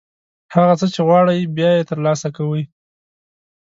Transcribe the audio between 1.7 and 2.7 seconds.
یې ترلاسه کوئ.